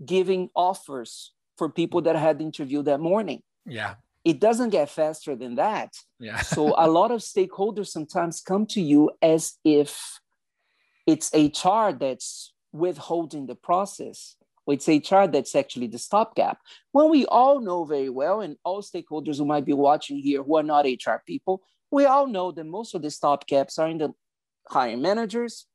giving 0.06 0.50
offers 0.56 1.34
for 1.58 1.70
people 1.70 2.02
that 2.02 2.16
I 2.16 2.20
had 2.20 2.42
interviewed 2.42 2.86
that 2.86 3.00
morning. 3.00 3.42
Yeah. 3.66 3.96
It 4.24 4.40
doesn't 4.40 4.70
get 4.70 4.90
faster 4.90 5.36
than 5.36 5.56
that. 5.56 5.96
Yeah. 6.20 6.42
so 6.42 6.76
a 6.78 6.88
lot 6.88 7.10
of 7.12 7.22
stakeholders 7.22 7.88
sometimes 7.88 8.42
come 8.42 8.68
to 8.68 8.82
you 8.82 9.12
as 9.22 9.58
if 9.64 10.20
it's 11.08 11.32
HR 11.34 11.92
that's 11.92 12.54
withholding 12.72 13.48
the 13.48 13.56
process. 13.56 14.36
It's 14.68 14.88
HR 14.88 15.26
that's 15.26 15.56
actually 15.56 15.88
the 15.88 15.98
stopgap. 15.98 16.60
When 16.92 17.10
we 17.10 17.26
all 17.26 17.60
know 17.60 17.84
very 17.84 18.10
well, 18.10 18.42
and 18.42 18.56
all 18.64 18.82
stakeholders 18.82 19.38
who 19.38 19.46
might 19.46 19.66
be 19.66 19.74
watching 19.74 20.20
here 20.20 20.44
who 20.44 20.56
are 20.58 20.64
not 20.64 20.86
HR 20.86 21.22
people, 21.26 21.62
we 21.90 22.06
all 22.06 22.28
know 22.28 22.52
that 22.52 22.64
most 22.64 22.96
of 22.96 23.02
the 23.02 23.10
stopgaps 23.10 23.78
are 23.78 23.90
in 23.90 23.98
the 23.98 24.14
hiring 24.70 25.02
managers, 25.02 25.66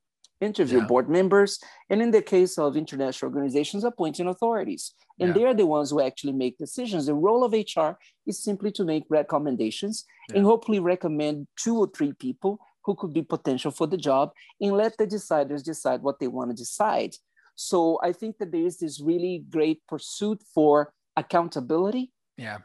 interview 0.41 0.79
yeah. 0.79 0.87
board 0.87 1.09
members, 1.09 1.59
and 1.91 2.01
in 2.01 2.11
the 2.11 2.23
case 2.23 2.59
of 2.59 2.77
international 2.77 3.31
organizations, 3.31 3.85
appointing 3.85 4.29
authorities. 4.29 4.93
And 5.19 5.29
yeah. 5.29 5.35
they're 5.35 5.55
the 5.55 5.67
ones 5.67 5.91
who 5.91 6.01
actually 6.01 6.33
make 6.33 6.59
decisions. 6.59 7.07
The 7.07 7.15
role 7.15 7.45
of 7.45 7.53
HR 7.53 7.99
is 8.27 8.43
simply 8.43 8.71
to 8.73 8.85
make 8.85 9.05
recommendations 9.09 10.05
yeah. 10.31 10.37
and 10.37 10.47
hopefully 10.47 10.79
recommend 10.79 11.47
two 11.57 11.79
or 11.79 11.89
three 11.95 12.13
people 12.13 12.59
who 12.87 12.95
could 12.95 13.13
be 13.13 13.23
potential 13.23 13.73
for 13.73 13.87
the 13.87 13.97
job 13.97 14.31
and 14.61 14.73
let 14.73 14.97
the 14.97 15.07
deciders 15.07 15.63
decide 15.63 16.01
what 16.01 16.19
they 16.21 16.29
want 16.29 16.51
to 16.51 16.57
decide. 16.57 17.15
So 17.57 17.99
I 18.03 18.13
think 18.13 18.39
that 18.39 18.53
there 18.53 18.65
is 18.65 18.79
this 18.79 19.01
really 19.01 19.45
great 19.51 19.81
pursuit 19.89 20.41
for 20.55 20.93
accountability. 21.17 22.13
Yeah. 22.37 22.59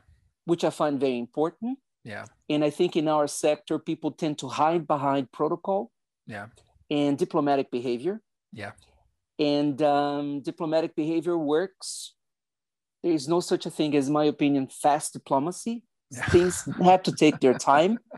Which 0.45 0.63
I 0.63 0.69
find 0.69 0.99
very 0.99 1.17
important. 1.17 1.79
Yeah. 2.03 2.25
And 2.49 2.63
I 2.63 2.69
think 2.69 2.95
in 2.95 3.07
our 3.07 3.27
sector, 3.27 3.79
people 3.79 4.11
tend 4.11 4.37
to 4.39 4.47
hide 4.47 4.85
behind 4.85 5.31
protocol. 5.31 5.91
Yeah. 6.27 6.47
And 6.89 7.17
diplomatic 7.17 7.71
behavior. 7.71 8.21
Yeah. 8.51 8.71
And 9.39 9.81
um, 9.81 10.41
diplomatic 10.41 10.95
behavior 10.95 11.37
works. 11.37 12.13
There 13.01 13.13
is 13.13 13.27
no 13.27 13.39
such 13.39 13.65
a 13.65 13.71
thing 13.71 13.95
as, 13.95 14.09
my 14.09 14.25
opinion, 14.25 14.67
fast 14.67 15.13
diplomacy. 15.13 15.83
Yeah. 16.11 16.25
Things 16.25 16.67
have 16.83 17.03
to 17.03 17.11
take 17.11 17.39
their 17.39 17.55
time. 17.55 17.97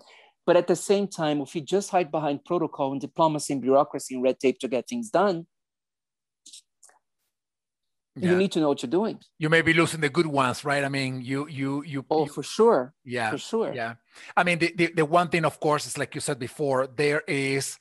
But 0.45 0.57
at 0.57 0.67
the 0.67 0.75
same 0.75 1.07
time, 1.07 1.41
if 1.41 1.55
you 1.55 1.61
just 1.61 1.89
hide 1.89 2.11
behind 2.11 2.43
protocol 2.43 2.91
and 2.91 2.99
diplomacy 2.99 3.53
and 3.53 3.61
bureaucracy 3.61 4.15
and 4.15 4.23
red 4.23 4.39
tape 4.39 4.59
to 4.59 4.67
get 4.67 4.87
things 4.87 5.09
done, 5.09 5.47
yeah. 8.15 8.31
you 8.31 8.37
need 8.37 8.51
to 8.51 8.59
know 8.59 8.67
what 8.67 8.83
you're 8.83 8.89
doing. 8.89 9.19
You 9.39 9.49
may 9.49 9.61
be 9.61 9.73
losing 9.73 10.01
the 10.01 10.09
good 10.09 10.27
ones, 10.27 10.65
right? 10.65 10.83
I 10.83 10.89
mean, 10.89 11.21
you, 11.21 11.47
you, 11.47 11.83
you. 11.83 12.05
Oh, 12.09 12.25
you, 12.25 12.31
for 12.31 12.43
sure. 12.43 12.93
Yeah, 13.05 13.31
for 13.31 13.37
sure. 13.37 13.73
Yeah, 13.73 13.95
I 14.35 14.43
mean, 14.43 14.59
the, 14.59 14.73
the, 14.75 14.87
the 14.87 15.05
one 15.05 15.29
thing, 15.29 15.45
of 15.45 15.59
course, 15.59 15.85
is 15.85 15.97
like 15.97 16.13
you 16.13 16.21
said 16.21 16.39
before, 16.39 16.87
there 16.87 17.23
is 17.27 17.77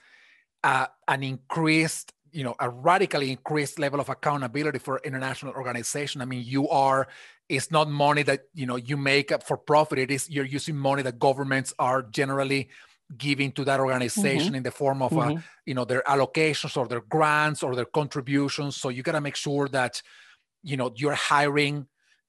uh, 0.62 0.87
an 1.09 1.23
increased 1.23 2.12
you 2.33 2.42
know 2.42 2.54
a 2.61 2.69
radically 2.69 3.31
increased 3.31 3.78
level 3.78 4.00
of 4.00 4.09
accountability 4.09 4.78
for 4.78 5.00
international 5.04 5.52
organization 5.52 6.23
i 6.23 6.25
mean 6.25 6.42
you 6.42 6.66
are 6.71 7.07
it's 7.52 7.71
not 7.71 7.88
money 7.88 8.23
that 8.23 8.44
you 8.54 8.66
know 8.66 8.76
you 8.76 8.97
make 8.97 9.30
for 9.44 9.56
profit 9.56 9.99
it 9.99 10.11
is 10.11 10.28
you're 10.30 10.44
using 10.44 10.76
money 10.76 11.02
that 11.02 11.18
governments 11.18 11.75
are 11.78 12.02
generally 12.02 12.71
giving 13.18 13.52
to 13.52 13.64
that 13.64 13.78
organization 13.78 14.49
mm-hmm. 14.49 14.54
in 14.54 14.62
the 14.62 14.71
form 14.71 15.02
of 15.02 15.12
uh, 15.12 15.21
mm-hmm. 15.21 15.40
you 15.66 15.75
know 15.75 15.85
their 15.85 16.02
allocations 16.09 16.76
or 16.76 16.88
their 16.88 17.02
grants 17.02 17.62
or 17.62 17.76
their 17.76 17.85
contributions 17.85 18.76
so 18.76 18.88
you 18.88 19.02
got 19.02 19.12
to 19.12 19.21
make 19.21 19.37
sure 19.37 19.68
that 19.68 20.02
you 20.62 20.78
know 20.78 20.90
you're 20.97 21.14
hiring 21.14 21.87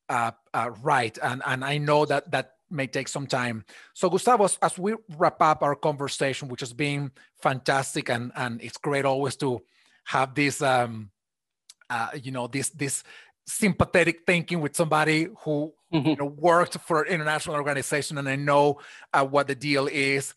uh, 0.10 0.32
uh, 0.53 0.70
right 0.82 1.18
and 1.24 1.42
and 1.46 1.63
i 1.63 1.77
know 1.77 2.06
that 2.06 2.30
that 2.30 2.56
may 2.70 2.88
take 2.88 3.08
some 3.08 3.25
time 3.25 3.63
so 3.94 4.10
gustavo 4.10 4.44
as, 4.44 4.58
as 4.62 4.77
we 4.77 4.94
wrap 5.18 5.42
up 5.42 5.63
our 5.63 5.75
conversation 5.75 6.50
which 6.50 6.60
has 6.60 6.74
been 6.74 7.12
fantastic 7.42 8.10
and 8.10 8.32
and 8.36 8.62
it's 8.62 8.77
great 8.77 9.06
always 9.06 9.38
to 9.38 9.62
have 10.06 10.36
this 10.36 10.62
um 10.62 11.10
uh, 11.89 12.10
you 12.22 12.32
know 12.32 12.48
this 12.48 12.70
this 12.72 13.03
sympathetic 13.46 14.22
thinking 14.26 14.62
with 14.62 14.76
somebody 14.76 15.28
who 15.44 15.74
mm-hmm. 15.94 16.10
you 16.10 16.16
know, 16.16 16.26
worked 16.26 16.78
for 16.80 17.04
an 17.04 17.14
international 17.14 17.56
organization 17.56 18.18
and 18.18 18.28
I 18.28 18.36
know 18.36 18.80
uh, 19.14 19.26
what 19.26 19.48
the 19.48 19.56
deal 19.56 19.88
is. 19.88 20.34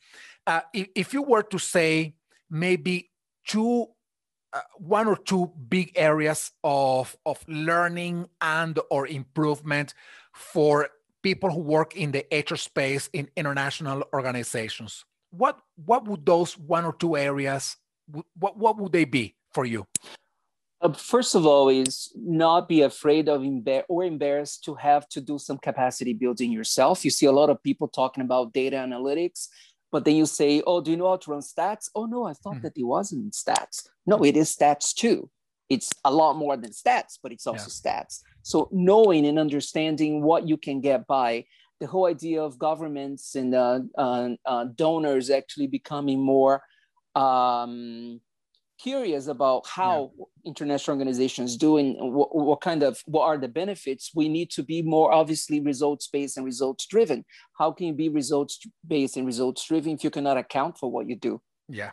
Uh, 0.46 0.60
if, 0.72 0.88
if, 0.94 1.14
you 1.14 1.22
were 1.22 1.42
to 1.42 1.58
say 1.58 2.14
maybe 2.50 3.10
two, 3.46 3.86
uh, 4.52 4.60
one 4.76 5.08
or 5.08 5.16
two 5.16 5.50
big 5.68 5.92
areas 5.96 6.52
of, 6.62 7.16
of 7.26 7.42
learning 7.48 8.28
and 8.40 8.78
or 8.90 9.06
improvement 9.06 9.94
for 10.32 10.88
people 11.22 11.50
who 11.50 11.60
work 11.60 11.96
in 11.96 12.12
the 12.12 12.24
HR 12.32 12.56
space 12.56 13.10
in 13.12 13.28
international 13.36 14.04
organizations, 14.12 15.04
what, 15.30 15.58
what 15.84 16.06
would 16.06 16.24
those 16.24 16.56
one 16.56 16.84
or 16.84 16.92
two 16.92 17.16
areas, 17.16 17.76
what, 18.38 18.56
what 18.56 18.78
would 18.78 18.92
they 18.92 19.04
be 19.04 19.34
for 19.52 19.64
you? 19.64 19.86
Uh, 20.86 20.92
first 20.92 21.34
of 21.34 21.44
all, 21.46 21.68
is 21.68 22.12
not 22.14 22.68
be 22.68 22.82
afraid 22.82 23.28
of 23.28 23.40
embar- 23.40 23.82
or 23.88 24.04
embarrassed 24.04 24.62
to 24.64 24.74
have 24.74 25.08
to 25.08 25.20
do 25.20 25.36
some 25.36 25.58
capacity 25.58 26.12
building 26.12 26.52
yourself. 26.52 27.04
You 27.04 27.10
see 27.10 27.26
a 27.26 27.32
lot 27.32 27.50
of 27.50 27.60
people 27.60 27.88
talking 27.88 28.22
about 28.22 28.52
data 28.52 28.76
analytics, 28.76 29.48
but 29.90 30.04
then 30.04 30.14
you 30.14 30.26
say, 30.26 30.62
"Oh, 30.64 30.80
do 30.80 30.92
you 30.92 30.96
know 30.96 31.08
how 31.08 31.16
to 31.16 31.30
run 31.32 31.40
stats?" 31.40 31.90
Oh 31.96 32.06
no, 32.06 32.24
I 32.24 32.34
thought 32.34 32.56
mm. 32.56 32.62
that 32.62 32.78
it 32.78 32.84
wasn't 32.84 33.32
stats. 33.32 33.88
No, 34.06 34.22
it 34.24 34.36
is 34.36 34.54
stats 34.54 34.94
too. 34.94 35.28
It's 35.68 35.92
a 36.04 36.12
lot 36.12 36.36
more 36.36 36.56
than 36.56 36.70
stats, 36.70 37.18
but 37.20 37.32
it's 37.32 37.48
also 37.48 37.70
yeah. 37.70 37.80
stats. 37.80 38.20
So 38.42 38.68
knowing 38.70 39.26
and 39.26 39.40
understanding 39.40 40.22
what 40.22 40.46
you 40.46 40.56
can 40.56 40.80
get 40.80 41.08
by 41.08 41.46
the 41.80 41.88
whole 41.88 42.06
idea 42.06 42.40
of 42.42 42.60
governments 42.60 43.34
and 43.34 43.54
uh, 43.54 43.80
uh, 43.98 44.28
uh 44.46 44.64
donors 44.76 45.30
actually 45.30 45.66
becoming 45.66 46.20
more 46.20 46.62
um, 47.16 48.20
curious 48.78 49.26
about 49.26 49.66
how 49.66 50.12
yeah. 50.18 50.24
international 50.44 50.96
organizations 50.96 51.56
do 51.56 51.76
and 51.78 51.96
what, 52.12 52.34
what, 52.34 52.60
kind 52.60 52.82
of 52.82 53.00
what 53.06 53.24
are 53.24 53.38
the 53.38 53.48
benefits. 53.48 54.10
We 54.14 54.28
need 54.28 54.50
to 54.50 54.62
be 54.62 54.82
more 54.82 55.12
obviously 55.12 55.60
results 55.60 56.08
based 56.08 56.36
and 56.36 56.46
results 56.46 56.86
driven 56.86 57.24
how 57.58 57.72
can 57.72 57.86
you 57.86 57.94
be 57.94 58.08
results 58.08 58.60
based 58.86 59.16
and 59.16 59.26
results 59.26 59.66
driven 59.66 59.92
if 59.92 60.04
you 60.04 60.10
cannot 60.10 60.36
account 60.36 60.78
for 60.78 60.90
what 60.90 61.08
you 61.08 61.16
do? 61.16 61.40
Yeah 61.68 61.90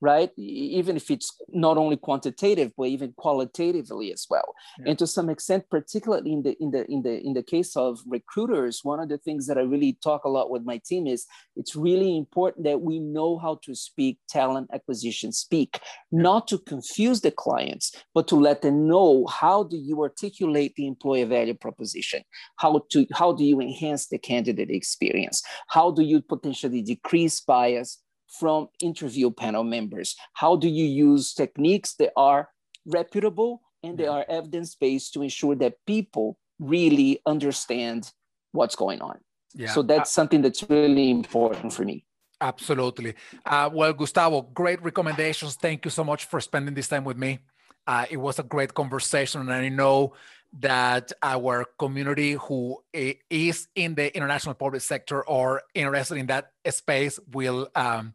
right? 0.00 0.30
Even 0.36 0.96
if 0.96 1.10
it's 1.10 1.34
not 1.48 1.78
only 1.78 1.96
quantitative, 1.96 2.72
but 2.76 2.88
even 2.88 3.14
qualitatively 3.16 4.12
as 4.12 4.26
well. 4.28 4.54
Yeah. 4.78 4.90
And 4.90 4.98
to 4.98 5.06
some 5.06 5.30
extent, 5.30 5.64
particularly 5.70 6.32
in 6.32 6.42
the 6.42 6.56
in 6.60 6.70
the 6.70 6.90
in 6.90 7.02
the 7.02 7.20
in 7.20 7.32
the 7.34 7.42
case 7.42 7.76
of 7.76 7.98
recruiters, 8.06 8.80
one 8.82 9.00
of 9.00 9.08
the 9.08 9.18
things 9.18 9.46
that 9.46 9.58
I 9.58 9.62
really 9.62 9.98
talk 10.02 10.24
a 10.24 10.28
lot 10.28 10.50
with 10.50 10.64
my 10.64 10.80
team 10.84 11.06
is 11.06 11.26
it's 11.56 11.74
really 11.74 12.16
important 12.16 12.64
that 12.64 12.82
we 12.82 12.98
know 12.98 13.38
how 13.38 13.58
to 13.64 13.74
speak 13.74 14.18
talent 14.28 14.68
acquisition 14.72 15.32
speak, 15.32 15.80
not 16.12 16.46
to 16.48 16.58
confuse 16.58 17.20
the 17.22 17.30
clients, 17.30 17.92
but 18.14 18.28
to 18.28 18.36
let 18.36 18.62
them 18.62 18.86
know 18.86 19.26
how 19.26 19.62
do 19.62 19.76
you 19.76 20.02
articulate 20.02 20.74
the 20.76 20.86
employer 20.86 21.26
value 21.26 21.54
proposition, 21.54 22.22
how 22.56 22.82
to 22.90 23.06
how 23.14 23.32
do 23.32 23.44
you 23.44 23.60
enhance 23.60 24.08
the 24.08 24.18
candidate 24.18 24.70
experience, 24.70 25.42
how 25.68 25.90
do 25.90 26.02
you 26.02 26.20
potentially 26.20 26.82
decrease 26.82 27.40
bias 27.40 28.02
from 28.28 28.68
interview 28.80 29.30
panel 29.30 29.64
members? 29.64 30.16
How 30.34 30.56
do 30.56 30.68
you 30.68 30.84
use 30.84 31.34
techniques 31.34 31.94
that 31.94 32.12
are 32.16 32.48
reputable 32.86 33.62
and 33.82 33.98
they 33.98 34.06
are 34.06 34.24
evidence 34.28 34.74
based 34.74 35.12
to 35.14 35.22
ensure 35.22 35.54
that 35.56 35.74
people 35.86 36.38
really 36.58 37.20
understand 37.26 38.12
what's 38.52 38.74
going 38.76 39.00
on. 39.00 39.18
Yeah. 39.54 39.72
So 39.72 39.82
that's 39.82 40.10
uh, 40.10 40.18
something 40.18 40.42
that's 40.42 40.62
really 40.68 41.10
important 41.10 41.72
for 41.72 41.84
me. 41.84 42.04
Absolutely. 42.40 43.14
Uh, 43.44 43.70
well, 43.72 43.92
Gustavo, 43.92 44.42
great 44.42 44.82
recommendations. 44.82 45.54
Thank 45.54 45.84
you 45.84 45.90
so 45.90 46.04
much 46.04 46.26
for 46.26 46.40
spending 46.40 46.74
this 46.74 46.88
time 46.88 47.04
with 47.04 47.16
me. 47.16 47.38
Uh, 47.86 48.04
it 48.10 48.16
was 48.16 48.38
a 48.38 48.42
great 48.42 48.74
conversation, 48.74 49.40
and 49.42 49.52
I 49.52 49.68
know 49.68 50.12
that 50.60 51.12
our 51.22 51.64
community 51.78 52.32
who 52.32 52.78
is 52.92 53.68
in 53.74 53.94
the 53.94 54.14
international 54.16 54.54
public 54.54 54.82
sector 54.82 55.22
or 55.26 55.62
interested 55.74 56.16
in 56.16 56.26
that 56.26 56.50
space 56.70 57.18
will, 57.32 57.68
um, 57.74 58.14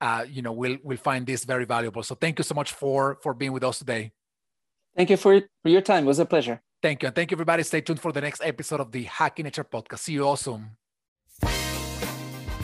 uh, 0.00 0.24
you 0.28 0.42
know, 0.42 0.52
will 0.52 0.76
will 0.82 0.96
find 0.96 1.26
this 1.26 1.44
very 1.44 1.64
valuable. 1.64 2.02
So, 2.02 2.14
thank 2.14 2.38
you 2.38 2.44
so 2.44 2.54
much 2.54 2.72
for 2.72 3.18
for 3.22 3.34
being 3.34 3.52
with 3.52 3.64
us 3.64 3.78
today. 3.78 4.12
Thank 4.96 5.10
you 5.10 5.16
for, 5.16 5.40
for 5.62 5.68
your 5.68 5.80
time. 5.80 6.04
It 6.04 6.08
was 6.08 6.18
a 6.18 6.26
pleasure. 6.26 6.60
Thank 6.82 7.02
you. 7.02 7.06
And 7.06 7.14
thank 7.14 7.30
you, 7.30 7.34
everybody. 7.36 7.62
Stay 7.62 7.80
tuned 7.80 8.00
for 8.00 8.12
the 8.12 8.20
next 8.20 8.42
episode 8.44 8.80
of 8.80 8.92
the 8.92 9.04
Hacking 9.04 9.46
HR 9.46 9.62
podcast. 9.62 10.00
See 10.00 10.12
you 10.12 10.26
all 10.26 10.36
soon. 10.36 10.70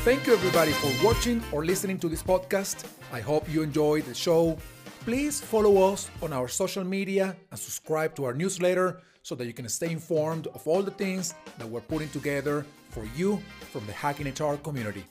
Thank 0.04 0.26
you, 0.26 0.34
everybody, 0.34 0.72
for 0.72 1.06
watching 1.06 1.42
or 1.52 1.64
listening 1.64 1.98
to 2.00 2.08
this 2.08 2.22
podcast. 2.22 2.84
I 3.12 3.20
hope 3.20 3.48
you 3.48 3.62
enjoyed 3.62 4.04
the 4.04 4.14
show. 4.14 4.58
Please 5.04 5.38
follow 5.38 5.92
us 5.92 6.08
on 6.22 6.32
our 6.32 6.48
social 6.48 6.82
media 6.82 7.36
and 7.50 7.60
subscribe 7.60 8.14
to 8.16 8.24
our 8.24 8.32
newsletter 8.32 9.02
so 9.22 9.34
that 9.34 9.44
you 9.44 9.52
can 9.52 9.68
stay 9.68 9.90
informed 9.90 10.46
of 10.54 10.66
all 10.66 10.82
the 10.82 10.90
things 10.90 11.34
that 11.58 11.68
we're 11.68 11.82
putting 11.82 12.08
together 12.08 12.64
for 12.88 13.04
you 13.14 13.38
from 13.70 13.84
the 13.84 13.92
Hacking 13.92 14.28
HR 14.28 14.56
community. 14.56 15.04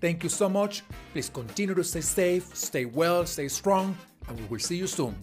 Thank 0.00 0.22
you 0.22 0.30
so 0.30 0.48
much. 0.48 0.82
Please 1.12 1.28
continue 1.28 1.74
to 1.74 1.84
stay 1.84 2.00
safe, 2.00 2.56
stay 2.56 2.86
well, 2.86 3.26
stay 3.26 3.48
strong, 3.48 3.94
and 4.28 4.40
we 4.40 4.46
will 4.46 4.60
see 4.60 4.76
you 4.76 4.86
soon. 4.86 5.14